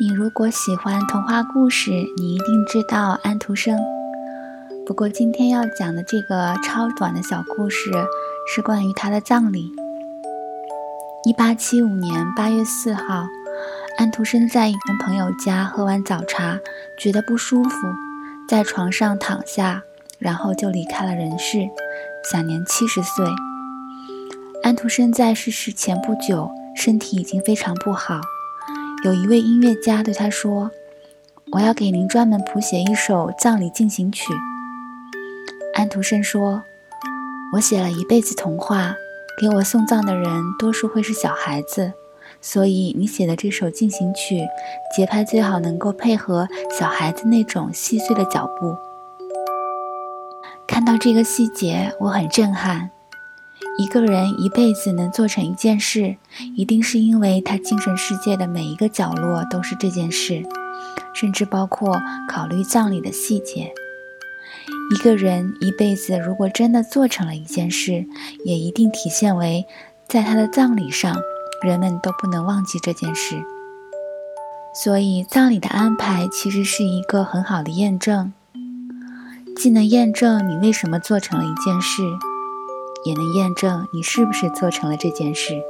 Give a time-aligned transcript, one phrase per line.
[0.00, 3.76] 你如果喜欢童话故事，你一定知道安徒生。
[4.86, 7.90] 不过今天要讲的这个超短的小故事，
[8.46, 9.72] 是关于他的葬礼。
[11.24, 13.26] 一八七五年八月四号，
[13.96, 16.60] 安徒生在一个朋友家喝完早茶，
[16.96, 17.88] 觉得不舒服，
[18.48, 19.82] 在床上躺下，
[20.20, 21.68] 然后就离开了人世，
[22.30, 23.26] 享年七十岁。
[24.62, 28.20] 安徒生在逝世前不久，身体已经非常不好。
[29.04, 30.70] 有一位音乐家对他说
[31.52, 34.32] ：“我要给您专门谱写一首葬礼进行曲。”
[35.74, 36.64] 安徒生说
[37.54, 38.96] ：“我写了一辈子童话，
[39.40, 41.92] 给我送葬的人多数会是小孩子，
[42.40, 44.44] 所以你写的这首进行曲
[44.96, 48.76] 节拍最好能够配合小孩子那种细碎的脚步。”
[50.66, 52.90] 看到这个细节，我很震撼。
[53.78, 56.16] 一个人一辈子能做成一件事，
[56.56, 60.42] 一定是因为他精神世界的每一个角落都是这件事，
[61.14, 63.72] 甚至包括考虑葬礼的细节。
[64.92, 68.04] 一个人一辈子如果真的做成了一件事，
[68.44, 69.64] 也一定体现为
[70.08, 71.14] 在他的葬礼上，
[71.62, 73.36] 人们都不能忘记这件事。
[74.74, 78.32] 所以，葬礼的安排其实是一个很好的验证，
[79.56, 82.02] 既能验证你为什么做成了一件事。
[83.04, 85.62] 也能验证你是不是做成了这件事。